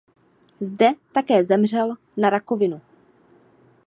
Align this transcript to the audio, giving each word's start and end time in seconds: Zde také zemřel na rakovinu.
Zde 0.59 0.93
také 1.11 1.43
zemřel 1.43 1.95
na 2.17 2.29
rakovinu. 2.29 2.81